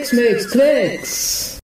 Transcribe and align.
Klecks, 0.00 0.12
Mecks, 0.14 0.50
Klecks. 0.50 1.58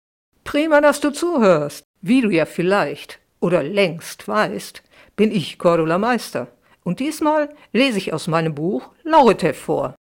Prima, 0.43 0.81
dass 0.81 0.99
du 0.99 1.11
zuhörst. 1.11 1.85
Wie 2.01 2.21
du 2.21 2.31
ja 2.31 2.47
vielleicht 2.47 3.21
oder 3.39 3.63
längst 3.63 4.27
weißt, 4.27 4.83
bin 5.15 5.31
ich 5.31 5.57
Cordula 5.57 5.99
Meister. 5.99 6.49
Und 6.83 6.99
diesmal 6.99 7.55
lese 7.73 7.99
ich 7.99 8.13
aus 8.13 8.27
meinem 8.27 8.53
Buch 8.53 8.91
Lauritev 9.05 9.57
vor. 9.57 9.95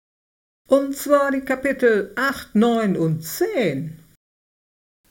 Und 0.68 0.96
zwar 0.96 1.30
die 1.30 1.42
Kapitel 1.42 2.12
8, 2.16 2.56
9 2.56 2.96
und 2.96 3.22
10. 3.22 4.00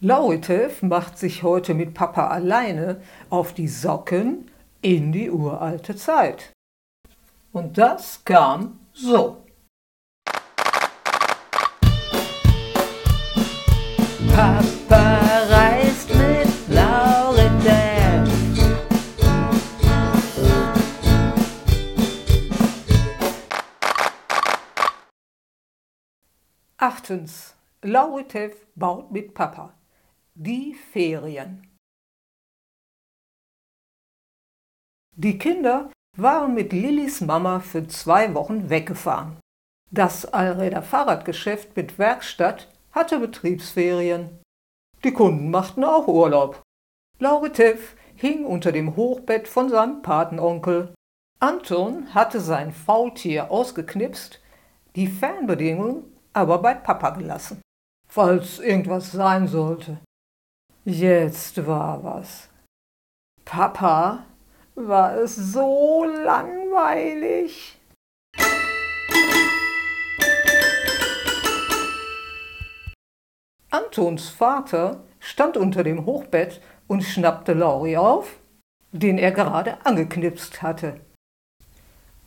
Lauritev 0.01 0.81
macht 0.81 1.17
sich 1.17 1.43
heute 1.43 1.75
mit 1.75 1.93
Papa 1.93 2.27
alleine 2.27 2.99
auf 3.29 3.53
die 3.53 3.69
Socken 3.69 4.51
in 4.81 5.13
die 5.13 5.31
uralte 5.31 5.95
Zeit. 5.95 6.51
Und 7.53 7.77
das 7.77 8.25
kam 8.25 8.79
so. 8.91 9.42
Papa 14.33 15.19
reist 15.47 16.09
mit 16.09 16.49
Lauritev. 16.67 18.27
Achtens. 26.77 27.55
Lauritev 27.83 28.55
baut 28.73 29.11
mit 29.11 29.35
Papa. 29.35 29.75
Die 30.33 30.73
Ferien. 30.73 31.67
Die 35.15 35.37
Kinder 35.37 35.91
waren 36.17 36.55
mit 36.55 36.73
Lillys 36.73 37.21
Mama 37.21 37.59
für 37.59 37.87
zwei 37.87 38.33
Wochen 38.33 38.71
weggefahren. 38.71 39.37
Das 39.91 40.25
Allräder 40.25 40.81
Fahrradgeschäft 40.81 41.75
mit 41.75 41.99
Werkstatt 41.99 42.72
hatte 42.93 43.19
Betriebsferien. 43.19 44.39
Die 45.03 45.11
Kunden 45.11 45.51
machten 45.51 45.83
auch 45.83 46.07
Urlaub. 46.07 46.61
Lauritev 47.19 47.95
hing 48.15 48.45
unter 48.45 48.71
dem 48.71 48.95
Hochbett 48.95 49.47
von 49.47 49.69
seinem 49.69 50.01
Patenonkel. 50.01 50.93
Anton 51.39 52.13
hatte 52.13 52.39
sein 52.39 52.71
Faultier 52.71 53.51
ausgeknipst, 53.51 54.39
die 54.95 55.07
Fernbedienung 55.07 56.05
aber 56.31 56.59
bei 56.59 56.73
Papa 56.73 57.11
gelassen, 57.11 57.61
falls 58.07 58.59
irgendwas 58.59 59.11
sein 59.11 59.47
sollte. 59.47 59.99
Jetzt 60.85 61.65
war 61.67 62.03
was. 62.03 62.49
Papa 63.45 64.25
war 64.75 65.15
es 65.15 65.35
so 65.35 66.05
langweilig. 66.05 67.79
Antons 73.73 74.29
Vater 74.29 75.03
stand 75.19 75.57
unter 75.57 75.83
dem 75.83 76.05
Hochbett 76.05 76.61
und 76.85 77.01
schnappte 77.01 77.53
Lauri 77.53 77.97
auf, 77.97 78.37
den 78.91 79.17
er 79.17 79.31
gerade 79.31 79.83
angeknipst 79.83 80.61
hatte. 80.61 81.01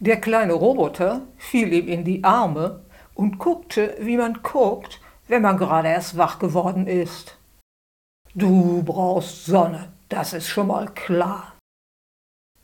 Der 0.01 0.21
kleine 0.21 0.55
Roboter 0.55 1.23
fiel 1.39 1.73
ihm 1.73 1.87
in 1.87 2.05
die 2.05 2.25
Arme 2.25 2.83
und 3.15 3.39
guckte, 3.39 3.97
wie 4.01 4.17
man 4.17 4.43
guckt, 4.43 5.01
wenn 5.29 5.43
man 5.43 5.57
gerade 5.57 5.87
erst 5.87 6.19
wach 6.19 6.41
geworden 6.41 6.89
ist. 6.89 7.39
Du 8.35 8.83
brauchst 8.83 9.47
Sonne, 9.47 9.93
das 10.09 10.33
ist 10.33 10.49
schon 10.49 10.67
mal 10.67 10.89
klar. 10.89 11.57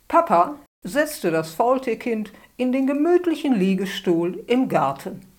Papa 0.09 0.57
setzte 0.85 1.31
das 1.31 1.55
Faultierkind 1.55 2.33
in 2.57 2.73
den 2.73 2.89
gemütlichen 2.89 3.55
Liegestuhl 3.55 4.43
im 4.49 4.69
Garten. 4.69 5.32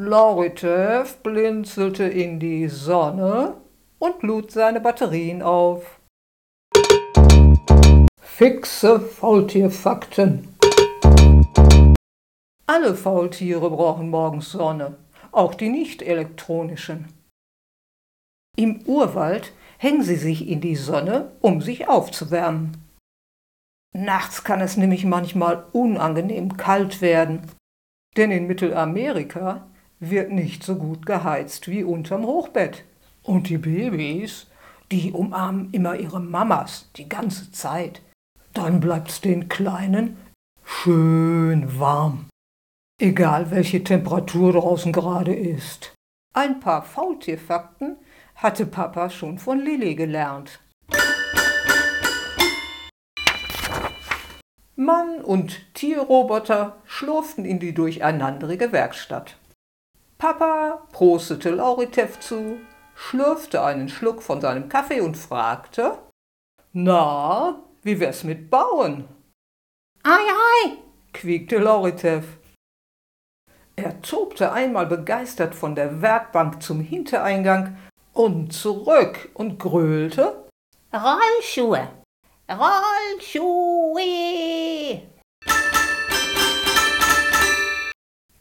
Lauritev 0.00 1.24
blinzelte 1.24 2.04
in 2.04 2.38
die 2.38 2.68
Sonne 2.68 3.56
und 3.98 4.22
lud 4.22 4.52
seine 4.52 4.80
Batterien 4.80 5.42
auf. 5.42 5.98
Fixe 8.20 9.00
Faultierfakten. 9.00 10.54
Alle 12.66 12.94
Faultiere 12.94 13.68
brauchen 13.70 14.08
morgens 14.08 14.52
Sonne, 14.52 14.96
auch 15.32 15.56
die 15.56 15.68
nicht 15.68 16.00
elektronischen. 16.02 17.08
Im 18.56 18.82
Urwald 18.86 19.52
hängen 19.78 20.04
sie 20.04 20.14
sich 20.14 20.48
in 20.48 20.60
die 20.60 20.76
Sonne, 20.76 21.32
um 21.40 21.60
sich 21.60 21.88
aufzuwärmen. 21.88 22.76
Nachts 23.96 24.44
kann 24.44 24.60
es 24.60 24.76
nämlich 24.76 25.04
manchmal 25.04 25.66
unangenehm 25.72 26.56
kalt 26.56 27.00
werden, 27.00 27.50
denn 28.16 28.30
in 28.30 28.46
Mittelamerika 28.46 29.66
wird 30.00 30.30
nicht 30.30 30.62
so 30.62 30.76
gut 30.76 31.06
geheizt 31.06 31.68
wie 31.68 31.84
unterm 31.84 32.24
Hochbett. 32.24 32.84
Und 33.22 33.48
die 33.48 33.58
Babys, 33.58 34.46
die 34.90 35.12
umarmen 35.12 35.70
immer 35.72 35.96
ihre 35.96 36.20
Mamas 36.20 36.90
die 36.96 37.08
ganze 37.08 37.50
Zeit. 37.52 38.02
Dann 38.54 38.80
bleibt's 38.80 39.20
den 39.20 39.48
Kleinen 39.48 40.16
schön 40.64 41.78
warm. 41.78 42.26
Egal 43.00 43.50
welche 43.50 43.82
Temperatur 43.84 44.52
draußen 44.52 44.92
gerade 44.92 45.34
ist. 45.34 45.94
Ein 46.34 46.60
paar 46.60 46.82
Faultierfakten 46.82 47.96
hatte 48.34 48.66
Papa 48.66 49.10
schon 49.10 49.38
von 49.38 49.60
Lilly 49.60 49.94
gelernt. 49.94 50.60
Mann 54.76 55.20
und 55.20 55.74
Tierroboter 55.74 56.76
schlurften 56.84 57.44
in 57.44 57.58
die 57.58 57.74
durcheinanderige 57.74 58.70
Werkstatt. 58.70 59.37
Papa 60.18 60.86
prostete 60.90 61.50
Lauritev 61.50 62.18
zu, 62.18 62.58
schlürfte 62.96 63.62
einen 63.62 63.88
Schluck 63.88 64.20
von 64.20 64.40
seinem 64.40 64.68
Kaffee 64.68 65.00
und 65.00 65.16
fragte: 65.16 65.96
Na, 66.72 67.62
wie 67.82 68.00
wär's 68.00 68.24
mit 68.24 68.50
Bauen? 68.50 69.08
Ei, 70.02 70.10
ei, 70.10 70.78
quiekte 71.12 71.58
Lauritev. 71.58 72.24
Er 73.76 74.02
tobte 74.02 74.50
einmal 74.50 74.86
begeistert 74.86 75.54
von 75.54 75.76
der 75.76 76.02
Werkbank 76.02 76.64
zum 76.64 76.80
Hintereingang 76.80 77.78
und 78.12 78.52
zurück 78.52 79.30
und 79.34 79.60
gröhlte: 79.60 80.48
Rollschuhe, 80.92 81.88
Rollschuhe. 82.50 84.02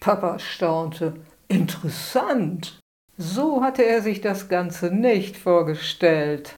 Papa 0.00 0.38
staunte. 0.38 1.14
Interessant. 1.48 2.78
So 3.16 3.62
hatte 3.62 3.84
er 3.84 4.02
sich 4.02 4.20
das 4.20 4.48
Ganze 4.48 4.94
nicht 4.94 5.36
vorgestellt. 5.36 6.54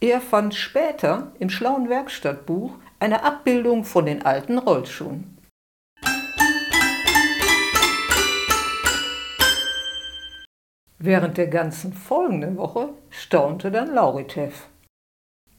Er 0.00 0.20
fand 0.20 0.54
später 0.54 1.32
im 1.40 1.50
schlauen 1.50 1.88
Werkstattbuch 1.88 2.74
eine 3.00 3.24
Abbildung 3.24 3.84
von 3.84 4.06
den 4.06 4.24
alten 4.24 4.58
Rollschuhen. 4.58 5.37
Während 10.98 11.38
der 11.38 11.46
ganzen 11.46 11.92
folgenden 11.92 12.56
Woche 12.56 12.88
staunte 13.10 13.70
dann 13.70 13.94
Lauritev. 13.94 14.66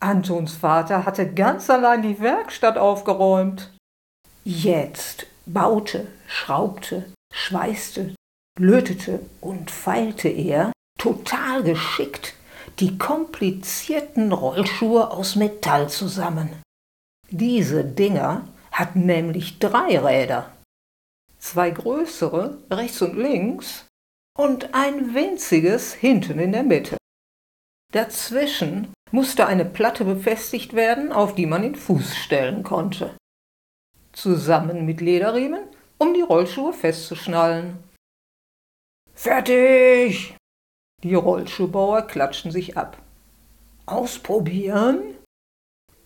Antons 0.01 0.55
Vater 0.55 1.05
hatte 1.05 1.33
ganz 1.33 1.69
allein 1.69 2.01
die 2.01 2.19
Werkstatt 2.19 2.77
aufgeräumt. 2.77 3.71
Jetzt 4.43 5.27
baute, 5.45 6.07
schraubte, 6.27 7.05
schweißte, 7.33 8.15
lötete 8.57 9.19
und 9.41 9.71
feilte 9.71 10.29
er, 10.29 10.71
total 10.97 11.63
geschickt, 11.63 12.33
die 12.79 12.97
komplizierten 12.97 14.31
Rollschuhe 14.31 15.11
aus 15.11 15.35
Metall 15.35 15.89
zusammen. 15.89 16.49
Diese 17.29 17.83
Dinger 17.83 18.47
hatten 18.71 19.05
nämlich 19.05 19.59
drei 19.59 19.99
Räder. 19.99 20.51
Zwei 21.37 21.71
größere, 21.71 22.57
rechts 22.69 23.01
und 23.01 23.17
links, 23.17 23.85
und 24.39 24.73
ein 24.73 25.13
winziges 25.13 25.93
hinten 25.93 26.39
in 26.39 26.53
der 26.53 26.63
Mitte. 26.63 26.95
Dazwischen 27.91 28.93
musste 29.11 29.47
eine 29.47 29.65
Platte 29.65 30.05
befestigt 30.05 30.73
werden, 30.73 31.11
auf 31.11 31.35
die 31.35 31.45
man 31.45 31.63
den 31.63 31.75
Fuß 31.75 32.15
stellen 32.15 32.63
konnte. 32.63 33.17
Zusammen 34.13 34.85
mit 34.85 35.01
Lederriemen, 35.01 35.67
um 35.97 36.13
die 36.13 36.21
Rollschuhe 36.21 36.71
festzuschnallen. 36.71 37.83
Fertig! 39.13 40.37
Die 41.03 41.15
Rollschuhbauer 41.15 42.03
klatschen 42.03 42.51
sich 42.51 42.77
ab. 42.77 43.01
Ausprobieren? 43.87 45.17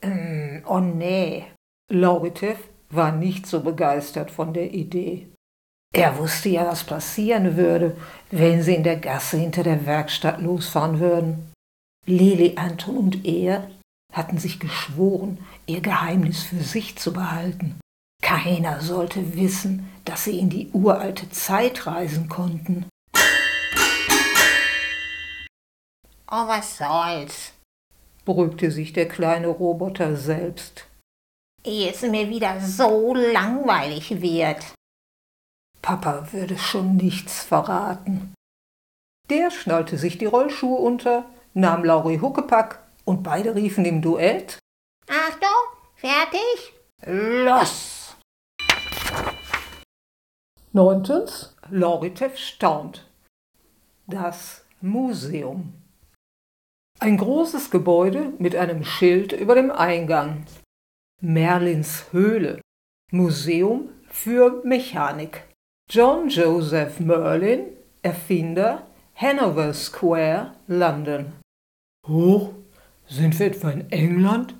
Ähm, 0.01 0.63
oh 0.68 0.80
nee. 0.80 1.45
Lauritev 1.91 2.57
war 2.89 3.12
nicht 3.12 3.45
so 3.45 3.62
begeistert 3.62 4.31
von 4.31 4.53
der 4.53 4.74
Idee. 4.74 5.32
Er 5.95 6.18
wusste 6.18 6.50
ja, 6.50 6.66
was 6.66 6.84
passieren 6.84 7.56
würde, 7.56 7.95
wenn 8.31 8.63
sie 8.63 8.74
in 8.74 8.84
der 8.84 8.98
Gasse 8.98 9.38
hinter 9.38 9.62
der 9.62 9.86
Werkstatt 9.86 10.42
losfahren 10.42 11.00
würden. 11.00 11.54
Lili 12.07 12.54
Anton 12.57 12.98
und 12.98 13.25
er 13.25 13.69
hatten 14.12 14.40
sich 14.40 14.60
geschworen, 14.60 15.38
ihr 15.68 15.81
Geheimnis 15.81 16.44
für 16.44 16.62
sich 16.62 16.98
zu 16.98 17.13
behalten. 17.13 17.80
Keiner 18.24 18.81
sollte 18.81 19.36
wissen, 19.36 19.92
dass 20.04 20.24
sie 20.24 20.40
in 20.40 20.50
die 20.50 20.69
uralte 20.74 21.30
Zeit 21.30 21.86
reisen 21.86 22.28
konnten. 22.28 22.86
Oh, 26.31 26.48
was 26.48 26.78
soll's? 26.78 27.54
beruhigte 28.25 28.72
sich 28.72 28.94
der 28.94 29.07
kleine 29.07 29.48
Roboter 29.48 30.16
selbst. 30.16 30.88
Ehe 31.63 31.92
es 31.92 32.01
mir 32.01 32.30
wieder 32.30 32.60
so 32.62 33.13
langweilig 33.13 34.22
wird. 34.22 34.74
Papa 35.83 36.31
würde 36.31 36.57
schon 36.57 36.95
nichts 36.95 37.44
verraten. 37.44 38.33
Der 39.30 39.51
schnallte 39.51 39.97
sich 39.97 40.18
die 40.18 40.25
Rollschuhe 40.25 40.77
unter, 40.77 41.25
nahm 41.53 41.83
Lauri 41.83 42.19
Huckepack 42.19 42.81
und 43.03 43.21
beide 43.21 43.53
riefen 43.53 43.83
im 43.83 44.01
Duett 44.01 44.59
Achtung, 45.09 45.50
fertig? 45.95 46.74
Los! 47.06 48.15
Neuntens, 50.71 51.56
Lauritev 51.69 52.38
staunt. 52.38 53.06
Das 54.07 54.65
Museum. 54.80 55.74
Ein 57.00 57.18
großes 57.18 57.71
Gebäude 57.71 58.31
mit 58.39 58.56
einem 58.56 58.85
Schild 58.85 59.33
über 59.33 59.56
dem 59.56 59.69
Eingang. 59.69 60.45
Merlins 61.21 62.06
Höhle. 62.13 62.62
Museum 63.12 63.89
für 64.09 64.62
Mechanik. 64.63 65.44
John 65.95 66.28
Joseph 66.28 67.00
Merlin, 67.00 67.68
Erfinder, 68.01 68.88
Hanover 69.13 69.75
Square, 69.75 70.54
London. 70.66 71.34
Hoch, 72.07 72.50
sind 73.07 73.38
wir 73.38 73.45
etwa 73.45 73.69
in 73.69 73.92
England? 73.92 74.56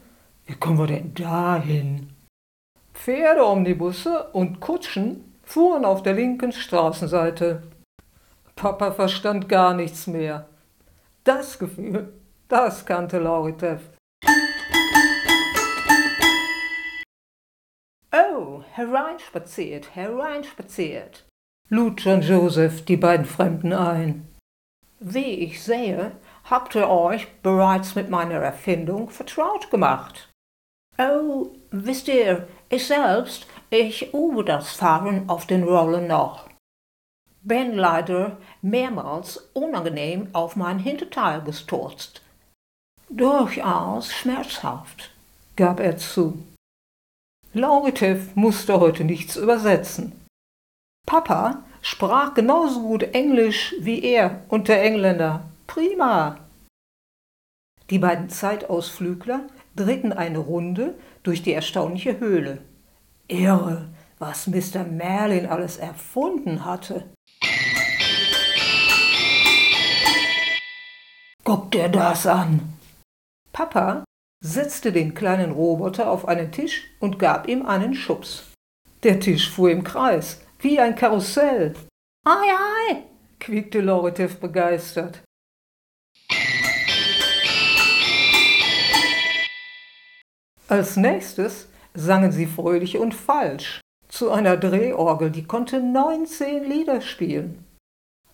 Wie 0.46 0.54
kommen 0.54 0.78
wir 0.78 0.86
denn 0.86 1.16
dahin? 1.16 2.12
Pferdeomnibusse 2.94 4.30
und 4.34 4.60
Kutschen 4.60 5.34
fuhren 5.42 5.86
auf 5.86 6.04
der 6.04 6.14
linken 6.14 6.52
Straßenseite. 6.52 7.64
Papa 8.56 8.92
verstand 8.92 9.50
gar 9.50 9.74
nichts 9.74 10.06
mehr. 10.06 10.48
Das 11.24 11.58
Gefühl, 11.58 12.14
das 12.48 12.86
kannte 12.86 13.18
Lauritev. 13.18 13.82
Hereinspaziert, 18.76 19.96
hereinspaziert, 19.96 21.26
lud 21.70 22.02
John 22.02 22.22
Joseph 22.22 22.86
die 22.86 22.98
beiden 22.98 23.26
Fremden 23.26 23.72
ein. 23.72 24.28
Wie 25.00 25.44
ich 25.46 25.62
sehe, 25.62 26.14
habt 26.46 26.76
ihr 26.76 26.90
euch 26.90 27.28
bereits 27.44 27.94
mit 27.96 28.10
meiner 28.10 28.40
Erfindung 28.40 29.10
vertraut 29.10 29.70
gemacht. 29.70 30.30
Oh, 30.98 31.50
wisst 31.72 32.08
ihr, 32.08 32.48
ich 32.70 32.88
selbst, 32.88 33.46
ich 33.70 34.14
übe 34.14 34.44
das 34.44 34.74
Fahren 34.74 35.30
auf 35.30 35.46
den 35.46 35.64
Rollen 35.64 36.08
noch. 36.08 36.50
Bin 37.42 37.76
leider 37.76 38.38
mehrmals 38.62 39.38
unangenehm 39.54 40.30
auf 40.34 40.56
mein 40.56 40.80
Hinterteil 40.80 41.42
gestürzt. 41.42 42.22
Durchaus 43.10 44.12
schmerzhaft, 44.12 45.12
gab 45.56 45.80
er 45.80 45.98
zu. 45.98 46.42
Lauritev 47.56 48.36
musste 48.36 48.80
heute 48.80 49.04
nichts 49.04 49.36
übersetzen. 49.36 50.20
Papa 51.06 51.64
sprach 51.84 52.34
genauso 52.34 52.82
gut 52.82 53.04
Englisch 53.04 53.76
wie 53.80 54.04
er 54.04 54.44
und 54.50 54.68
der 54.68 54.84
Engländer. 54.84 55.44
Prima! 55.68 56.40
Die 57.92 58.00
beiden 58.00 58.30
Zeitausflügler 58.30 59.42
drehten 59.76 60.12
eine 60.14 60.40
Runde 60.40 60.96
durch 61.22 61.44
die 61.44 61.54
erstaunliche 61.54 62.20
Höhle. 62.20 62.64
Irre, 63.28 63.90
was 64.18 64.48
Mr. 64.48 64.84
Merlin 64.84 65.46
alles 65.46 65.78
erfunden 65.78 66.66
hatte. 66.66 67.06
Guck 71.44 71.70
dir 71.72 71.90
das 71.90 72.26
an! 72.26 72.74
Papa 73.52 74.04
setzte 74.44 74.92
den 74.92 75.14
kleinen 75.14 75.52
Roboter 75.52 76.12
auf 76.12 76.28
einen 76.28 76.52
Tisch 76.52 76.84
und 77.00 77.18
gab 77.18 77.48
ihm 77.48 77.66
einen 77.66 77.96
Schubs. 77.96 78.52
Der 79.02 79.20
Tisch 79.20 79.50
fuhr 79.50 79.72
im 79.72 79.84
Kreis, 79.84 80.42
wie 80.60 80.80
ein 80.80 80.96
Karussell. 80.96 81.74
Ei, 82.26 82.32
ei, 82.32 83.04
quiekte 83.40 83.80
Loritev 83.80 84.40
begeistert. 84.40 85.24
Als 90.68 90.98
nächstes 90.98 91.68
sangen 91.94 92.32
sie 92.32 92.46
fröhlich 92.46 92.98
und 92.98 93.14
falsch 93.14 93.82
zu 94.10 94.32
einer 94.32 94.58
Drehorgel, 94.58 95.32
die 95.32 95.46
konnte 95.46 95.80
19 95.80 96.66
Lieder 96.66 97.02
spielen. 97.02 97.66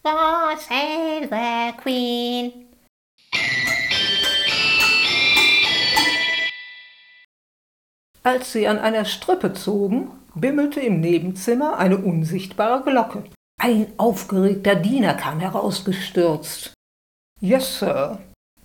God 0.04 0.60
save 0.60 1.28
the 1.30 1.78
Queen. 1.82 2.69
Als 8.24 8.52
sie 8.52 8.68
an 8.68 8.80
einer 8.80 9.06
Strippe 9.06 9.54
zogen, 9.54 10.12
bimmelte 10.36 10.82
im 10.82 11.00
Nebenzimmer 11.00 11.78
eine 11.78 11.98
unsichtbare 11.98 12.84
Glocke. 12.84 13.24
Ein 13.62 13.88
aufgeregter 13.98 14.76
Diener 14.76 15.14
kam 15.14 15.40
herausgestürzt. 15.40 16.74
Yes, 17.40 17.80
Sir. 17.80 18.20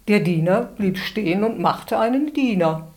Der 0.09 0.21
Diener 0.21 0.62
blieb 0.62 0.99
stehen 0.99 1.45
und 1.45 1.61
machte 1.61 1.99
einen 1.99 2.33
Diener. 2.33 2.93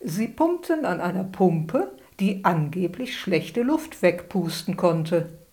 Sie 0.00 0.28
pumpten 0.28 0.84
an 0.84 1.00
einer 1.00 1.24
Pumpe, 1.24 1.96
die 2.20 2.44
angeblich 2.44 3.18
schlechte 3.18 3.62
Luft 3.62 4.02
wegpusten 4.02 4.76
konnte. 4.76 5.46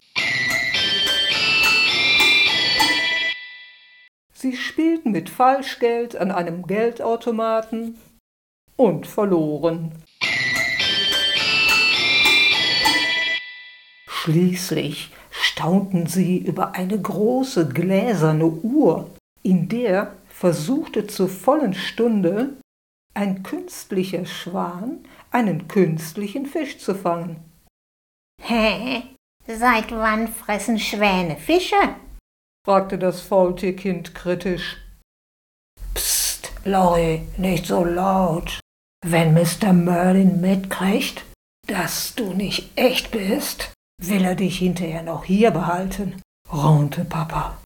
Sie 4.39 4.55
spielten 4.55 5.13
mit 5.13 5.31
Falschgeld 5.31 6.15
an 6.15 6.29
einem 6.29 6.67
Geldautomaten 6.67 7.97
und 8.75 9.07
verloren. 9.07 9.93
Schließlich 14.07 15.11
staunten 15.31 16.05
sie 16.05 16.37
über 16.37 16.75
eine 16.75 17.01
große 17.01 17.69
gläserne 17.69 18.45
Uhr, 18.45 19.09
in 19.41 19.69
der 19.69 20.13
versuchte 20.29 21.07
zur 21.07 21.29
vollen 21.29 21.73
Stunde 21.73 22.57
ein 23.15 23.41
künstlicher 23.41 24.27
Schwan 24.27 24.99
einen 25.31 25.67
künstlichen 25.67 26.45
Fisch 26.45 26.77
zu 26.77 26.93
fangen. 26.93 27.37
Hä? 28.39 29.01
Seit 29.47 29.89
wann 29.89 30.27
fressen 30.27 30.77
Schwäne 30.77 31.37
Fische? 31.37 31.95
Fragte 32.67 32.97
das 32.97 33.21
Faultierkind 33.21 34.13
kritisch. 34.13 34.75
Psst, 35.93 36.51
Lori, 36.65 37.21
nicht 37.37 37.65
so 37.65 37.85
laut. 37.85 38.59
Wenn 39.05 39.33
Mr. 39.33 39.71
Merlin 39.71 40.41
mitkriegt, 40.41 41.23
dass 41.65 42.13
du 42.15 42.33
nicht 42.33 42.77
echt 42.77 43.11
bist, 43.11 43.71
will 44.03 44.25
er 44.25 44.35
dich 44.35 44.59
hinterher 44.59 45.01
noch 45.01 45.23
hier 45.23 45.51
behalten, 45.51 46.21
raunte 46.51 47.05
Papa. 47.05 47.57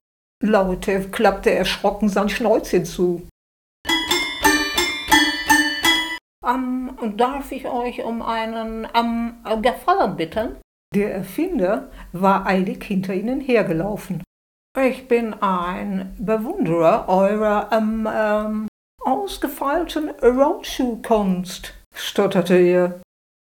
Lautev 0.43 1.11
klappte 1.11 1.49
erschrocken 1.49 2.07
sein 2.07 2.29
Schnäuzchen 2.29 2.85
zu. 2.85 3.27
Ähm, 6.47 6.91
darf 7.17 7.51
ich 7.51 7.65
euch 7.65 8.03
um 8.03 8.21
einen 8.21 8.87
ähm, 8.93 9.33
Gefallen 9.63 10.15
bitten? 10.15 10.57
Der 10.93 11.11
Erfinder 11.15 11.89
war 12.11 12.45
eilig 12.45 12.83
hinter 12.83 13.15
ihnen 13.15 13.41
hergelaufen. 13.41 14.21
Ich 14.79 15.09
bin 15.09 15.33
ein 15.33 16.15
Bewunderer 16.17 17.09
eurer 17.09 17.69
ähm, 17.73 18.07
ähm, 18.09 18.67
ausgefeilten 19.03 20.11
Roadshoe-Kunst, 20.11 21.73
stotterte 21.93 22.55
er. 22.55 23.01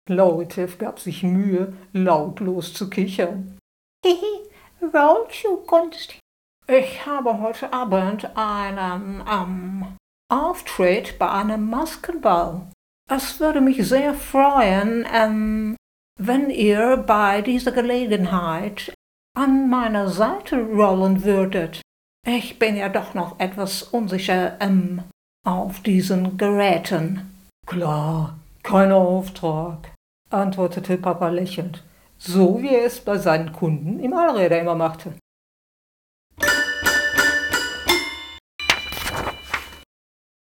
Lauritev 0.09 0.78
gab 0.78 0.99
sich 0.99 1.23
Mühe, 1.23 1.75
lautlos 1.92 2.73
zu 2.73 2.88
kichern. 2.88 3.59
Hihi, 4.04 4.50
Rollschuhkunst. 4.83 6.19
Ich 6.66 7.07
habe 7.07 7.40
heute 7.40 7.73
Abend 7.75 8.35
einen 8.35 9.23
ähm, 9.31 9.97
Auftritt 10.31 11.19
bei 11.19 11.31
einem 11.31 11.69
Maskenball. 11.69 12.71
Es 13.11 13.38
würde 13.38 13.61
mich 13.61 13.87
sehr 13.87 14.14
freuen, 14.14 15.07
ähm, 15.12 15.76
wenn 16.19 16.49
ihr 16.49 16.97
bei 16.97 17.42
dieser 17.42 17.73
Gelegenheit 17.73 18.95
an 19.35 19.69
meiner 19.71 20.09
Seite 20.09 20.62
rollen 20.62 21.25
würdet. 21.25 21.81
Ich 22.27 22.59
bin 22.59 22.77
ja 22.77 22.89
doch 22.89 23.15
noch 23.15 23.41
etwas 23.41 23.83
unsicher 23.83 24.61
ähm, 24.61 25.03
auf 25.45 25.81
diesen 25.81 26.37
Geräten. 26.37 27.35
Klar, 27.67 28.39
kein 28.62 28.93
Auftrag, 28.93 29.93
antwortete 30.31 30.99
Papa 30.99 31.29
lächelnd, 31.29 31.83
so 32.19 32.62
wie 32.62 32.75
er 32.75 32.85
es 32.85 33.01
bei 33.01 33.19
seinen 33.19 33.53
Kunden 33.53 33.99
im 34.01 34.12
Allräder 34.12 34.61
immer 34.61 34.75
machte. 34.75 35.15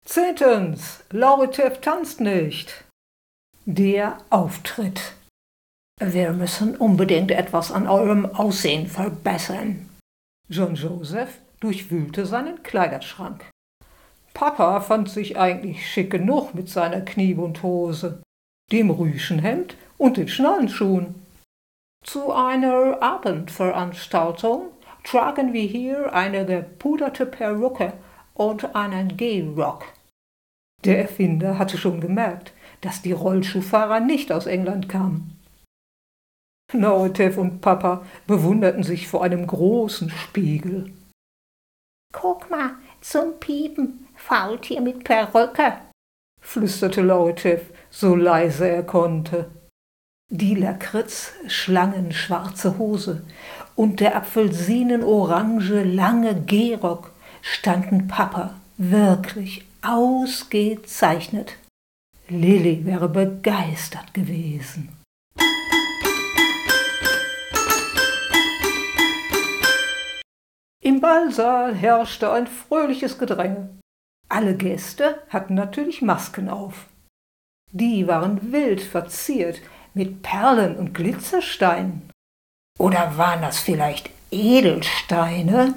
Zehntens, 0.05 1.03
Lauritev 1.09 1.81
tanzt 1.81 2.21
nicht. 2.21 2.85
Der 3.65 4.19
Auftritt. 4.29 5.15
Wir 6.01 6.33
müssen 6.33 6.75
unbedingt 6.75 7.31
etwas 7.31 7.71
an 7.71 7.87
eurem 7.87 8.25
Aussehen 8.25 8.87
verbessern. 8.87 9.89
John 10.49 10.75
Joseph 10.75 11.39
durchwühlte 11.61 12.25
seinen 12.25 12.63
Kleiderschrank. 12.63 13.49
Papa 14.33 14.81
fand 14.81 15.09
sich 15.09 15.37
eigentlich 15.37 15.89
schick 15.89 16.11
genug 16.11 16.53
mit 16.53 16.67
seiner 16.67 16.99
Kniebundhose, 16.99 18.21
dem 18.73 18.89
Rüschenhemd 18.89 19.77
und 19.97 20.17
den 20.17 20.27
Schnallenschuhen. 20.27 21.15
Zu 22.03 22.33
einer 22.33 23.01
Abendveranstaltung 23.01 24.71
tragen 25.05 25.53
wir 25.53 25.63
hier 25.63 26.13
eine 26.13 26.45
gepuderte 26.45 27.25
Perücke 27.25 27.93
und 28.33 28.75
einen 28.75 29.15
Gehrock. 29.15 29.85
Der 30.83 30.99
Erfinder 30.99 31.57
hatte 31.57 31.77
schon 31.77 32.01
gemerkt, 32.01 32.51
dass 32.81 33.01
die 33.01 33.13
Rollschuhfahrer 33.13 34.01
nicht 34.01 34.33
aus 34.33 34.45
England 34.45 34.89
kamen. 34.89 35.39
Noretev 36.73 37.37
und 37.37 37.61
Papa 37.61 38.03
bewunderten 38.27 38.83
sich 38.83 39.07
vor 39.07 39.23
einem 39.23 39.47
großen 39.47 40.09
Spiegel. 40.09 40.91
Guck 42.11 42.49
mal, 42.49 42.71
zum 43.01 43.39
Piepen, 43.39 44.07
Faultier 44.15 44.81
mit 44.81 45.03
Perücke, 45.03 45.77
flüsterte 46.41 47.01
Lautev, 47.01 47.61
so 47.89 48.15
leise 48.15 48.67
er 48.67 48.83
konnte. 48.83 49.49
Die 50.31 50.55
Lakritz-schlangenschwarze 50.55 52.77
Hose 52.77 53.25
und 53.75 53.99
der 53.99 54.15
apfelsinen-orange 54.15 55.83
lange 55.83 56.41
Gehrock 56.41 57.11
standen 57.41 58.07
Papa 58.07 58.55
wirklich 58.77 59.65
ausgezeichnet. 59.83 61.57
Lilly 62.27 62.85
wäre 62.85 63.07
begeistert 63.07 64.15
gewesen. 64.15 64.89
Im 70.95 71.01
Ballsaal 71.01 71.75
herrschte 71.75 72.31
ein 72.31 72.47
fröhliches 72.47 73.17
Gedränge. 73.17 73.67
Alle 74.29 74.55
Gäste 74.55 75.21
hatten 75.27 75.53
natürlich 75.53 76.01
Masken 76.01 76.47
auf. 76.47 76.85
Die 77.73 78.07
waren 78.07 78.53
wild 78.53 78.79
verziert 78.79 79.59
mit 79.93 80.21
Perlen 80.21 80.77
und 80.77 80.93
Glitzersteinen. 80.93 82.09
Oder 82.79 83.17
waren 83.17 83.41
das 83.41 83.59
vielleicht 83.59 84.09
Edelsteine? 84.31 85.73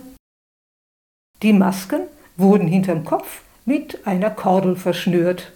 Die 1.43 1.53
Masken 1.53 2.03
wurden 2.37 2.69
hinterm 2.69 3.05
Kopf 3.05 3.43
mit 3.65 4.07
einer 4.07 4.31
Kordel 4.31 4.77
verschnürt 4.77 5.51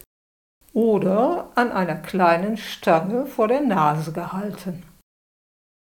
oder 0.73 1.52
an 1.54 1.71
einer 1.71 1.95
kleinen 1.95 2.57
Stange 2.57 3.26
vor 3.26 3.47
der 3.47 3.61
Nase 3.61 4.11
gehalten. 4.11 4.83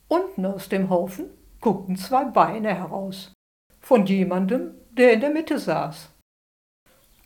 Unten 0.08 0.46
aus 0.46 0.68
dem 0.68 0.90
Haufen 0.90 1.26
guckten 1.62 1.96
zwei 1.96 2.24
Beine 2.24 2.74
heraus. 2.74 3.32
Von 3.80 4.04
jemandem, 4.04 4.74
der 4.90 5.14
in 5.14 5.20
der 5.20 5.30
Mitte 5.30 5.58
saß. 5.58 6.10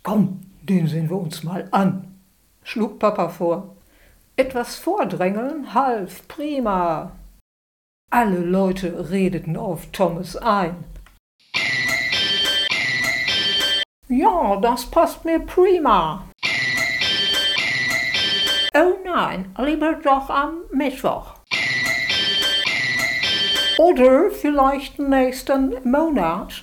Komm, 0.04 0.42
den 0.62 0.86
sehen 0.86 1.10
wir 1.10 1.16
uns 1.16 1.42
mal 1.42 1.66
an, 1.72 2.20
schlug 2.62 3.00
Papa 3.00 3.28
vor. 3.28 3.76
Etwas 4.36 4.76
vordrängeln 4.76 5.74
half 5.74 6.28
prima. 6.28 7.12
Alle 8.10 8.38
Leute 8.38 9.10
redeten 9.10 9.56
auf 9.56 9.90
Thomas 9.90 10.36
ein. 10.36 10.84
Ja, 14.08 14.56
das 14.60 14.86
passt 14.86 15.24
mir 15.24 15.40
prima. 15.40 16.28
Oh 18.74 18.94
nein, 19.04 19.52
lieber 19.58 19.94
doch 19.94 20.30
am 20.30 20.60
Mittwoch. 20.70 21.35
Oder 23.78 24.30
vielleicht 24.30 24.98
nächsten 24.98 25.74
Monat. 25.88 26.62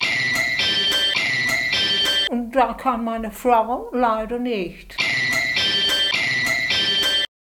Und 2.32 2.52
da 2.56 2.74
kann 2.74 3.04
meine 3.04 3.32
Frau 3.32 3.90
leider 3.94 4.40
nicht. 4.40 4.98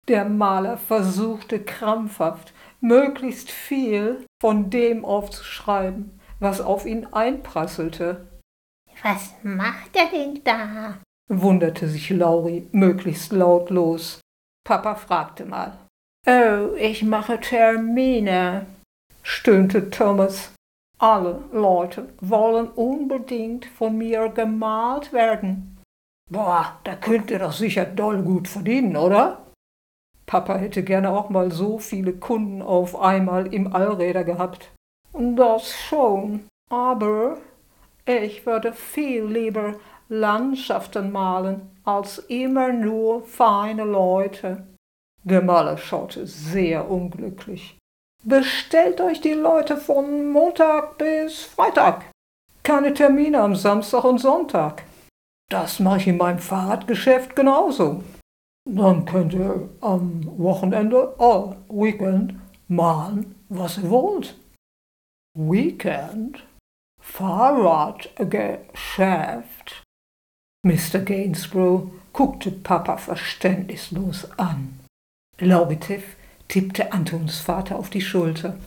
Der 0.07 0.25
Maler 0.25 0.77
versuchte 0.77 1.63
krampfhaft, 1.63 2.53
möglichst 2.79 3.49
viel 3.49 4.23
von 4.39 4.69
dem 4.69 5.03
aufzuschreiben, 5.03 6.19
was 6.39 6.61
auf 6.61 6.85
ihn 6.85 7.07
einprasselte. 7.11 8.27
Was 9.01 9.33
macht 9.41 9.95
er 9.95 10.09
denn 10.11 10.41
da? 10.43 10.99
wunderte 11.27 11.87
sich 11.87 12.11
Lauri 12.11 12.67
möglichst 12.71 13.31
lautlos. 13.31 14.21
Papa 14.63 14.93
fragte 14.93 15.45
mal. 15.45 15.79
Oh, 16.27 16.75
ich 16.77 17.01
mache 17.03 17.39
Termine, 17.39 18.67
stöhnte 19.25 19.89
Thomas. 19.89 20.53
Alle 20.99 21.43
Leute 21.51 22.09
wollen 22.21 22.67
unbedingt 22.69 23.65
von 23.65 23.97
mir 23.97 24.29
gemalt 24.29 25.11
werden. 25.11 25.77
Boah, 26.31 26.79
da 26.83 26.95
könnt 26.95 27.31
ihr 27.31 27.39
doch 27.39 27.51
sicher 27.51 27.85
doll 27.85 28.21
gut 28.21 28.47
verdienen, 28.47 28.95
oder? 28.95 29.45
Papa 30.25 30.55
hätte 30.55 30.83
gerne 30.83 31.09
auch 31.09 31.29
mal 31.29 31.51
so 31.51 31.79
viele 31.79 32.13
Kunden 32.13 32.61
auf 32.61 32.99
einmal 32.99 33.53
im 33.53 33.73
Allräder 33.73 34.23
gehabt. 34.23 34.71
Das 35.13 35.73
schon, 35.73 36.47
aber 36.69 37.37
ich 38.05 38.45
würde 38.45 38.73
viel 38.73 39.25
lieber 39.25 39.75
Landschaften 40.07 41.11
malen 41.11 41.69
als 41.83 42.19
immer 42.19 42.71
nur 42.71 43.23
feine 43.23 43.83
Leute. 43.83 44.67
Der 45.23 45.41
Maler 45.41 45.77
schaute 45.77 46.27
sehr 46.27 46.89
unglücklich. 46.89 47.77
Bestellt 48.27 48.99
euch 49.01 49.21
die 49.21 49.33
Leute 49.33 49.77
von 49.77 50.31
Montag 50.31 50.97
bis 50.97 51.43
Freitag. 51.43 52.09
Keine 52.63 52.91
Termine 52.91 53.39
am 53.39 53.55
Samstag 53.55 54.03
und 54.03 54.17
Sonntag. 54.17 54.81
Das 55.51 55.79
mache 55.79 55.97
ich 55.97 56.07
in 56.07 56.17
meinem 56.17 56.39
Fahrradgeschäft 56.39 57.35
genauso. 57.35 58.03
Dann 58.67 59.05
könnt 59.05 59.33
ihr 59.33 59.69
am 59.79 60.23
Wochenende, 60.39 61.13
all 61.19 61.55
Weekend, 61.69 62.33
malen, 62.67 63.35
was 63.49 63.77
ihr 63.77 63.91
wollt. 63.91 64.35
Weekend? 65.35 66.43
Fahrradgeschäft? 66.99 69.83
Mr. 70.65 70.97
Gainsborough 70.97 71.91
guckte 72.11 72.49
Papa 72.49 72.97
verständnislos 72.97 74.27
an. 74.39 74.79
Laubitiv 75.39 76.15
tippte 76.47 76.93
Antons 76.93 77.39
Vater 77.39 77.77
auf 77.77 77.89
die 77.89 78.01
Schulter. 78.01 78.57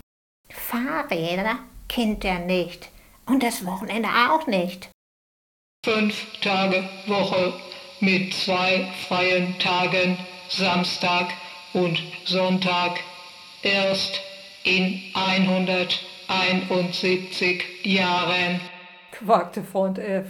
Fahrräder 0.51 1.61
kennt 1.89 2.25
er 2.25 2.41
nicht. 2.41 2.91
Und 3.27 3.43
das 3.43 3.67
Wochenende 3.67 4.09
auch 4.09 4.47
nicht. 4.47 4.91
Fünf 5.85 6.15
Tage 6.41 6.89
Woche 7.07 7.53
mit 8.01 8.33
zwei 8.35 8.91
freien 9.07 9.57
Tagen, 9.59 10.17
Samstag 10.49 11.29
und 11.73 12.03
Sonntag, 12.25 12.99
erst 13.63 14.21
in 14.65 15.01
171 15.15 17.85
Jahren, 17.85 18.61
quakte 19.13 19.63
Freund 19.63 19.99
F, 19.99 20.27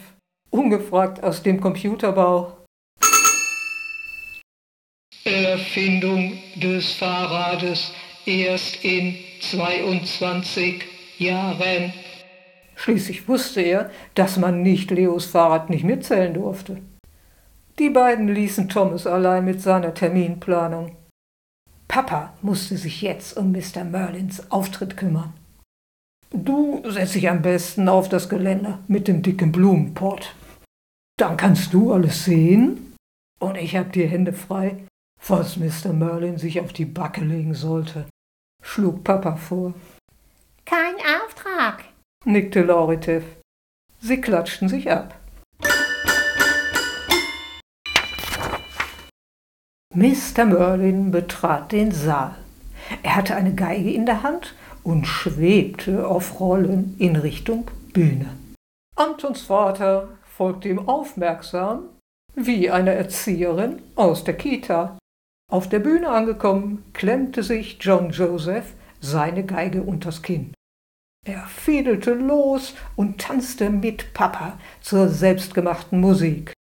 ungefragt 0.50 1.22
aus 1.22 1.42
dem 1.42 1.60
Computerbau. 1.60 2.57
Erfindung 5.68 6.32
des 6.56 6.94
Fahrrades 6.94 7.92
erst 8.24 8.82
in 8.82 9.16
22 9.42 10.82
Jahren. 11.18 11.92
Schließlich 12.74 13.28
wusste 13.28 13.60
er, 13.60 13.90
dass 14.14 14.38
man 14.38 14.62
nicht 14.62 14.90
Leos 14.90 15.26
Fahrrad 15.26 15.68
nicht 15.68 15.84
mitzählen 15.84 16.32
durfte. 16.32 16.80
Die 17.78 17.90
beiden 17.90 18.28
ließen 18.28 18.70
Thomas 18.70 19.06
allein 19.06 19.44
mit 19.44 19.60
seiner 19.60 19.92
Terminplanung. 19.92 20.96
Papa 21.86 22.32
musste 22.40 22.78
sich 22.78 23.02
jetzt 23.02 23.36
um 23.36 23.52
Mr. 23.52 23.84
Merlins 23.84 24.50
Auftritt 24.50 24.96
kümmern. 24.96 25.34
Du 26.30 26.82
setz 26.88 27.12
dich 27.12 27.28
am 27.28 27.42
besten 27.42 27.90
auf 27.90 28.08
das 28.08 28.30
Geländer 28.30 28.78
mit 28.88 29.06
dem 29.06 29.20
dicken 29.20 29.52
Blumenpott. 29.52 30.34
Dann 31.18 31.36
kannst 31.36 31.74
du 31.74 31.92
alles 31.92 32.24
sehen 32.24 32.94
und 33.38 33.58
ich 33.58 33.76
hab 33.76 33.92
die 33.92 34.06
Hände 34.06 34.32
frei, 34.32 34.78
falls 35.18 35.56
Mr. 35.56 35.92
Merlin 35.92 36.38
sich 36.38 36.60
auf 36.60 36.72
die 36.72 36.84
Backe 36.84 37.22
legen 37.22 37.54
sollte, 37.54 38.06
schlug 38.62 39.04
Papa 39.04 39.36
vor. 39.36 39.74
Kein 40.64 40.94
Auftrag, 41.22 41.84
nickte 42.24 42.62
Lauritev. 42.62 43.24
Sie 44.00 44.20
klatschten 44.20 44.68
sich 44.68 44.90
ab. 44.90 45.18
Mr. 49.94 50.44
Merlin 50.44 51.10
betrat 51.10 51.72
den 51.72 51.90
Saal. 51.90 52.36
Er 53.02 53.16
hatte 53.16 53.34
eine 53.34 53.54
Geige 53.54 53.90
in 53.90 54.06
der 54.06 54.22
Hand 54.22 54.54
und 54.84 55.06
schwebte 55.06 56.06
auf 56.06 56.40
Rollen 56.40 56.94
in 56.98 57.16
Richtung 57.16 57.70
Bühne. 57.92 58.28
Antons 58.96 59.42
Vater 59.42 60.08
folgte 60.24 60.68
ihm 60.68 60.88
aufmerksam, 60.88 61.84
wie 62.34 62.70
eine 62.70 62.94
Erzieherin 62.94 63.82
aus 63.96 64.24
der 64.24 64.36
Kita. 64.36 64.98
Auf 65.50 65.68
der 65.68 65.78
Bühne 65.78 66.10
angekommen, 66.10 66.84
klemmte 66.92 67.42
sich 67.42 67.78
John 67.80 68.10
Joseph 68.10 68.74
seine 69.00 69.44
Geige 69.44 69.82
unters 69.82 70.20
Kinn. 70.20 70.52
Er 71.26 71.46
fiedelte 71.46 72.12
los 72.12 72.74
und 72.96 73.18
tanzte 73.18 73.70
mit 73.70 74.12
Papa 74.12 74.58
zur 74.80 75.08
selbstgemachten 75.08 76.00
Musik. 76.00 76.52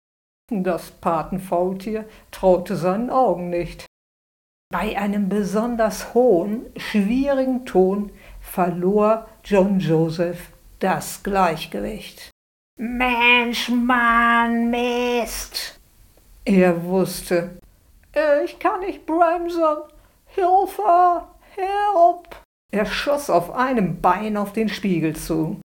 Das 0.49 0.91
Patenfaultier 0.91 2.05
traute 2.31 2.77
seinen 2.77 3.09
Augen 3.09 3.49
nicht. 3.49 3.85
Bei 4.71 4.97
einem 4.97 5.27
besonders 5.27 6.13
hohen, 6.13 6.65
schwierigen 6.77 7.65
Ton 7.65 8.11
verlor 8.39 9.27
John 9.43 9.79
Joseph 9.79 10.51
das 10.79 11.23
Gleichgewicht. 11.23 12.31
Mensch, 12.79 13.69
Mann, 13.69 14.69
Mist! 14.69 15.79
Er 16.45 16.83
wusste, 16.83 17.57
ich 18.43 18.59
kann 18.59 18.79
nicht 18.79 19.05
bremsen. 19.05 19.77
Hilfe, 20.25 21.27
Hilfe! 21.55 22.21
Er 22.71 22.85
schoss 22.85 23.29
auf 23.29 23.51
einem 23.51 24.01
Bein 24.01 24.37
auf 24.37 24.53
den 24.53 24.69
Spiegel 24.69 25.15
zu. 25.15 25.59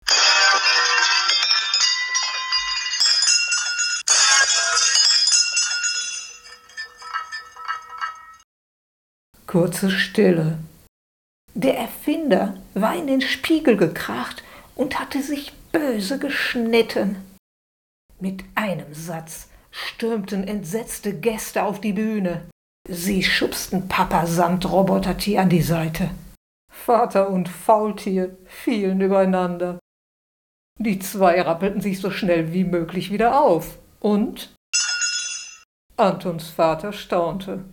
Kurze 9.47 9.89
Stille. 9.89 10.59
Der 11.55 11.77
Erfinder 11.77 12.57
war 12.75 12.95
in 12.95 13.07
den 13.07 13.21
Spiegel 13.21 13.77
gekracht 13.77 14.43
und 14.75 14.99
hatte 14.99 15.23
sich 15.23 15.53
böse 15.71 16.19
geschnitten. 16.19 17.17
Mit 18.19 18.43
einem 18.55 18.93
Satz 18.93 19.48
stürmten 19.71 20.47
entsetzte 20.47 21.13
Gäste 21.13 21.63
auf 21.63 21.81
die 21.81 21.93
Bühne. 21.93 22.49
Sie 22.87 23.23
schubsten 23.23 23.87
Papa 23.87 24.25
samt 24.25 24.69
Robotertier 24.69 25.41
an 25.41 25.49
die 25.49 25.61
Seite. 25.61 26.09
Vater 26.71 27.29
und 27.29 27.49
Faultier 27.49 28.37
fielen 28.45 29.01
übereinander. 29.01 29.79
Die 30.79 30.97
zwei 30.99 31.41
rappelten 31.41 31.81
sich 31.81 31.99
so 31.99 32.09
schnell 32.09 32.53
wie 32.53 32.63
möglich 32.63 33.11
wieder 33.11 33.41
auf. 33.41 33.77
Und? 33.99 34.53
Antons 35.97 36.49
Vater 36.49 36.93
staunte. 36.93 37.65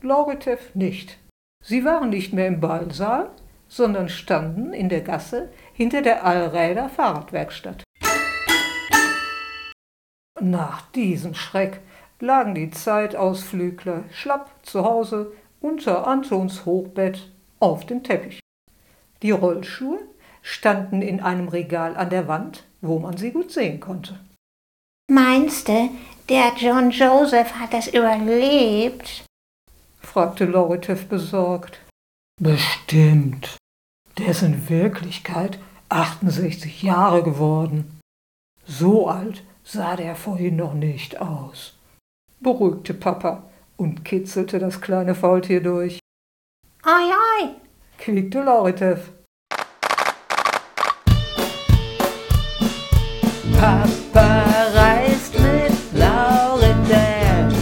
Lauritev 0.00 0.74
nicht. 0.74 1.18
Sie 1.62 1.84
waren 1.84 2.08
nicht 2.08 2.32
mehr 2.32 2.46
im 2.46 2.60
Ballsaal, 2.60 3.30
sondern 3.68 4.08
standen 4.08 4.72
in 4.72 4.88
der 4.88 5.02
Gasse 5.02 5.50
hinter 5.74 6.00
der 6.00 6.24
Allräder 6.24 6.88
Fahrradwerkstatt. 6.88 7.84
Nach 10.40 10.80
diesem 10.92 11.34
Schreck 11.34 11.80
lagen 12.18 12.54
die 12.54 12.70
Zeitausflügler 12.70 14.04
schlapp 14.10 14.50
zu 14.62 14.84
Hause 14.84 15.32
unter 15.60 16.06
Antons 16.06 16.64
Hochbett 16.64 17.30
auf 17.58 17.84
dem 17.84 18.02
Teppich. 18.02 18.40
Die 19.22 19.32
Rollschuhe 19.32 19.98
standen 20.40 21.02
in 21.02 21.20
einem 21.20 21.48
Regal 21.48 21.94
an 21.96 22.08
der 22.08 22.26
Wand, 22.26 22.64
wo 22.80 22.98
man 22.98 23.18
sie 23.18 23.32
gut 23.32 23.52
sehen 23.52 23.80
konnte. 23.80 24.18
Meinst 25.10 25.68
du, 25.68 25.90
der 26.30 26.52
John 26.56 26.90
Joseph 26.90 27.52
hat 27.54 27.74
es 27.74 27.88
überlebt? 27.88 29.24
fragte 30.00 30.46
Loritev 30.46 31.06
besorgt. 31.06 31.80
Bestimmt. 32.40 33.58
Der 34.16 34.28
ist 34.28 34.42
in 34.42 34.70
Wirklichkeit 34.70 35.58
68 35.90 36.82
Jahre 36.82 37.22
geworden. 37.22 38.00
So 38.64 39.08
alt 39.08 39.42
sah 39.72 39.94
der 39.94 40.16
vorhin 40.16 40.56
noch 40.56 40.74
nicht 40.74 41.20
aus, 41.20 41.78
beruhigte 42.40 42.92
Papa 42.92 43.44
und 43.76 44.04
kitzelte 44.04 44.58
das 44.58 44.80
kleine 44.80 45.14
Faultier 45.14 45.62
durch. 45.62 46.00
Ei, 46.82 47.12
ei, 47.42 47.50
quiekte 47.98 48.42
Lauritev. 48.42 49.12
Papa 53.60 54.44
reist 54.74 55.38
mit 55.38 55.72
Lauritev. 55.92 57.54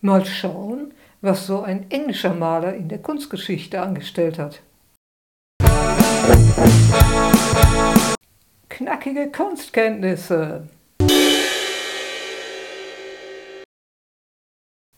Mal 0.00 0.24
schauen, 0.24 0.71
was 1.22 1.46
so 1.46 1.62
ein 1.62 1.90
englischer 1.90 2.34
Maler 2.34 2.74
in 2.74 2.88
der 2.88 2.98
Kunstgeschichte 2.98 3.80
angestellt 3.80 4.38
hat. 4.38 4.60
Knackige 8.68 9.30
Kunstkenntnisse. 9.30 10.68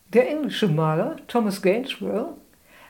Der 0.09 0.31
englische 0.31 0.69
Maler 0.69 1.17
Thomas 1.27 1.61
Gainsborough 1.61 2.39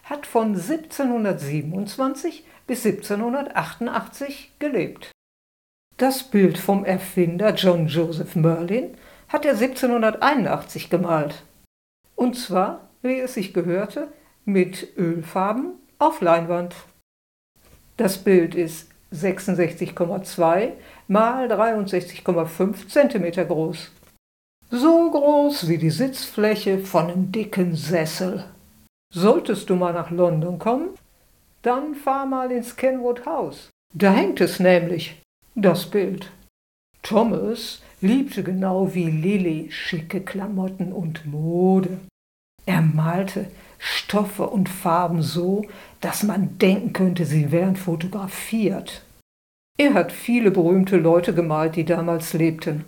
hat 0.04 0.26
von 0.26 0.54
1727 0.54 2.44
bis 2.66 2.86
1788 2.86 4.52
gelebt. 4.58 5.10
Das 5.96 6.22
Bild 6.22 6.58
vom 6.58 6.84
Erfinder 6.84 7.54
John 7.54 7.86
Joseph 7.86 8.36
Merlin 8.36 8.96
hat 9.28 9.44
er 9.44 9.52
1781 9.52 10.90
gemalt. 10.90 11.42
Und 12.14 12.36
zwar, 12.36 12.83
wie 13.04 13.20
es 13.20 13.34
sich 13.34 13.52
gehörte, 13.52 14.08
mit 14.44 14.96
Ölfarben 14.96 15.74
auf 15.98 16.20
Leinwand. 16.20 16.74
Das 17.96 18.18
Bild 18.18 18.54
ist 18.54 18.90
66,2 19.12 20.72
mal 21.06 21.46
63,5 21.46 22.88
cm 22.88 23.46
groß. 23.46 23.92
So 24.70 25.10
groß 25.10 25.68
wie 25.68 25.78
die 25.78 25.90
Sitzfläche 25.90 26.78
von 26.78 27.10
einem 27.10 27.30
dicken 27.30 27.76
Sessel. 27.76 28.44
Solltest 29.12 29.70
du 29.70 29.76
mal 29.76 29.92
nach 29.92 30.10
London 30.10 30.58
kommen, 30.58 30.88
dann 31.62 31.94
fahr 31.94 32.26
mal 32.26 32.50
ins 32.50 32.74
Kenwood 32.74 33.24
House. 33.26 33.70
Da 33.94 34.12
hängt 34.12 34.40
es 34.40 34.58
nämlich, 34.58 35.22
das 35.54 35.86
Bild. 35.86 36.32
Thomas 37.02 37.82
liebte 38.00 38.42
genau 38.42 38.92
wie 38.94 39.10
Lilly 39.10 39.70
schicke 39.70 40.22
Klamotten 40.22 40.92
und 40.92 41.24
Mode. 41.26 42.00
Er 42.66 42.80
malte 42.80 43.46
Stoffe 43.78 44.46
und 44.48 44.68
Farben 44.68 45.22
so, 45.22 45.66
dass 46.00 46.22
man 46.22 46.58
denken 46.58 46.92
könnte, 46.92 47.26
sie 47.26 47.52
wären 47.52 47.76
fotografiert. 47.76 49.02
Er 49.76 49.94
hat 49.94 50.12
viele 50.12 50.50
berühmte 50.50 50.96
Leute 50.96 51.34
gemalt, 51.34 51.76
die 51.76 51.84
damals 51.84 52.32
lebten. 52.32 52.84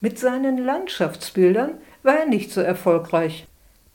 Mit 0.00 0.18
seinen 0.18 0.58
Landschaftsbildern 0.58 1.72
war 2.02 2.20
er 2.20 2.26
nicht 2.26 2.52
so 2.52 2.60
erfolgreich, 2.60 3.46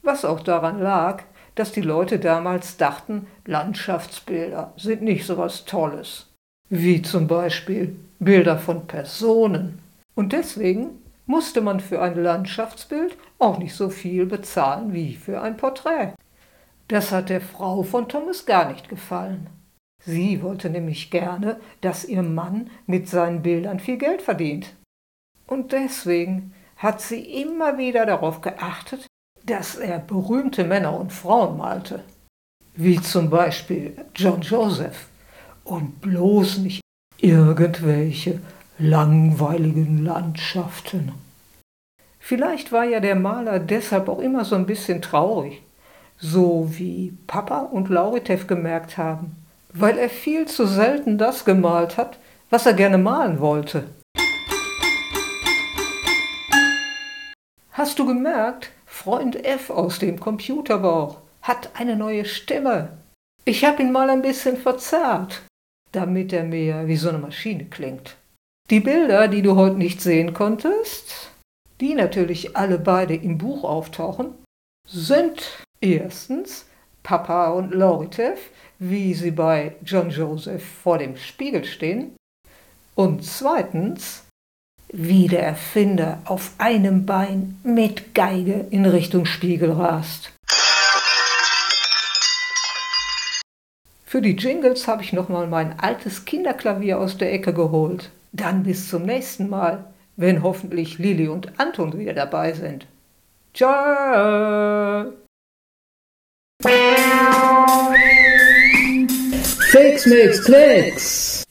was 0.01 0.25
auch 0.25 0.41
daran 0.41 0.79
lag, 0.81 1.23
dass 1.55 1.71
die 1.71 1.81
Leute 1.81 2.19
damals 2.19 2.77
dachten, 2.77 3.27
Landschaftsbilder 3.45 4.73
sind 4.77 5.01
nicht 5.01 5.25
so 5.25 5.37
was 5.37 5.65
Tolles, 5.65 6.27
wie 6.69 7.01
zum 7.01 7.27
Beispiel 7.27 7.95
Bilder 8.19 8.57
von 8.57 8.87
Personen. 8.87 9.79
Und 10.15 10.33
deswegen 10.33 11.01
musste 11.25 11.62
man 11.62 11.79
für 11.79 12.01
ein 12.01 12.21
Landschaftsbild 12.21 13.17
auch 13.39 13.57
nicht 13.57 13.75
so 13.75 13.89
viel 13.89 14.25
bezahlen 14.25 14.93
wie 14.93 15.15
für 15.15 15.41
ein 15.41 15.57
Porträt. 15.57 16.13
Das 16.88 17.12
hat 17.12 17.29
der 17.29 17.41
Frau 17.41 17.84
von 17.84 18.10
Thomas 18.10 18.45
gar 18.45 18.71
nicht 18.71 18.89
gefallen. 18.89 19.49
Sie 20.03 20.41
wollte 20.41 20.69
nämlich 20.69 21.12
gerne, 21.12 21.60
dass 21.81 22.05
ihr 22.05 22.23
Mann 22.23 22.69
mit 22.88 23.07
seinen 23.07 23.41
Bildern 23.41 23.79
viel 23.79 23.97
Geld 23.97 24.21
verdient. 24.21 24.75
Und 25.47 25.71
deswegen 25.71 26.53
hat 26.77 27.01
sie 27.01 27.41
immer 27.41 27.77
wieder 27.77 28.05
darauf 28.05 28.41
geachtet, 28.41 29.05
dass 29.45 29.75
er 29.75 29.99
berühmte 29.99 30.63
Männer 30.63 30.99
und 30.99 31.13
Frauen 31.13 31.57
malte, 31.57 32.03
wie 32.75 32.99
zum 32.99 33.29
Beispiel 33.29 33.93
John 34.15 34.41
Joseph, 34.41 35.07
und 35.63 36.01
bloß 36.01 36.57
nicht 36.60 36.81
irgendwelche 37.19 38.41
langweiligen 38.81 40.03
Landschaften. 40.03 41.11
Vielleicht 42.19 42.71
war 42.71 42.83
ja 42.83 42.99
der 42.99 43.15
Maler 43.15 43.59
deshalb 43.59 44.09
auch 44.09 44.17
immer 44.17 44.43
so 44.43 44.55
ein 44.55 44.65
bisschen 44.65 45.03
traurig, 45.03 45.61
so 46.17 46.67
wie 46.71 47.15
Papa 47.27 47.59
und 47.59 47.89
Lauritev 47.89 48.47
gemerkt 48.47 48.97
haben, 48.97 49.35
weil 49.71 49.99
er 49.99 50.09
viel 50.09 50.47
zu 50.47 50.65
selten 50.65 51.19
das 51.19 51.45
gemalt 51.45 51.97
hat, 51.97 52.17
was 52.49 52.65
er 52.65 52.73
gerne 52.73 52.97
malen 52.97 53.39
wollte. 53.39 53.83
Hast 57.71 57.99
du 57.99 58.05
gemerkt, 58.07 58.71
Freund 58.87 59.45
F 59.45 59.69
aus 59.69 59.99
dem 59.99 60.19
Computerbauch 60.19 61.17
hat 61.43 61.69
eine 61.75 61.95
neue 61.95 62.25
Stimme. 62.25 62.97
Ich 63.45 63.63
hab 63.63 63.79
ihn 63.79 63.91
mal 63.91 64.09
ein 64.09 64.23
bisschen 64.23 64.57
verzerrt, 64.57 65.43
damit 65.91 66.33
er 66.33 66.43
mehr 66.43 66.87
wie 66.87 66.97
so 66.97 67.09
eine 67.09 67.19
Maschine 67.19 67.65
klingt. 67.65 68.15
Die 68.71 68.79
Bilder, 68.79 69.27
die 69.27 69.41
du 69.41 69.57
heute 69.57 69.75
nicht 69.75 69.99
sehen 69.99 70.34
konntest, 70.34 71.29
die 71.81 71.93
natürlich 71.93 72.55
alle 72.55 72.79
beide 72.79 73.13
im 73.13 73.38
Buch 73.38 73.65
auftauchen, 73.65 74.34
sind 74.88 75.65
erstens 75.81 76.67
Papa 77.03 77.49
und 77.49 77.73
Loritev, 77.73 78.39
wie 78.79 79.13
sie 79.13 79.31
bei 79.31 79.75
John 79.84 80.10
Joseph 80.10 80.63
vor 80.63 80.99
dem 80.99 81.17
Spiegel 81.17 81.65
stehen, 81.65 82.15
und 82.95 83.25
zweitens 83.25 84.23
wie 84.88 85.27
der 85.27 85.43
Erfinder 85.43 86.19
auf 86.23 86.53
einem 86.57 87.05
Bein 87.05 87.60
mit 87.63 88.15
Geige 88.15 88.67
in 88.69 88.86
Richtung 88.86 89.25
Spiegel 89.25 89.73
rast. 89.73 90.31
Für 94.05 94.21
die 94.21 94.38
Jingles 94.38 94.88
habe 94.88 95.03
ich 95.03 95.12
nochmal 95.12 95.47
mein 95.47 95.77
altes 95.77 96.23
Kinderklavier 96.23 96.99
aus 96.99 97.17
der 97.17 97.34
Ecke 97.34 97.53
geholt. 97.53 98.12
Dann 98.33 98.63
bis 98.63 98.87
zum 98.87 99.03
nächsten 99.03 99.49
Mal, 99.49 99.93
wenn 100.15 100.41
hoffentlich 100.41 100.97
Lili 100.97 101.27
und 101.27 101.59
Anton 101.59 101.97
wieder 101.97 102.13
dabei 102.13 102.53
sind. 102.53 102.87
Ciao! 103.53 105.11
Fix 109.71 110.05
Mix 110.05 110.43
Klicks! 110.45 111.43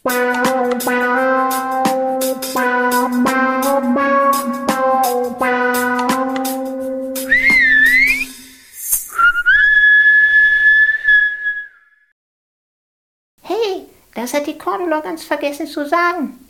Hey, 13.43 13.87
das 14.15 14.33
hat 14.33 14.47
die 14.47 14.57
Cordula 14.57 15.01
ganz 15.01 15.25
vergessen 15.25 15.67
zu 15.67 15.87
sagen. 15.87 16.50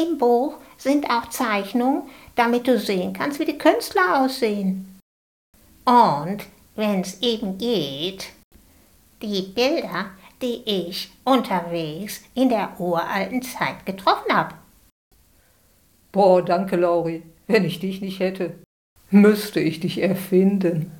Im 0.00 0.18
Buch 0.18 0.54
sind 0.78 1.10
auch 1.10 1.28
Zeichnungen, 1.28 2.04
damit 2.34 2.66
du 2.66 2.78
sehen 2.78 3.12
kannst, 3.12 3.38
wie 3.38 3.44
die 3.44 3.58
Künstler 3.58 4.22
aussehen. 4.22 4.98
Und 5.84 6.46
wenn 6.76 7.00
es 7.00 7.20
eben 7.20 7.58
geht, 7.58 8.30
die 9.20 9.42
Bilder, 9.42 10.10
die 10.40 10.62
ich 10.64 11.10
unterwegs 11.24 12.22
in 12.34 12.48
der 12.48 12.80
uralten 12.80 13.42
Zeit 13.42 13.84
getroffen 13.84 14.34
habe. 14.34 14.54
Boah, 16.12 16.42
danke, 16.42 16.76
Lauri. 16.76 17.22
Wenn 17.46 17.64
ich 17.64 17.80
dich 17.80 18.00
nicht 18.00 18.20
hätte, 18.20 18.58
müsste 19.10 19.60
ich 19.60 19.80
dich 19.80 20.00
erfinden. 20.00 20.99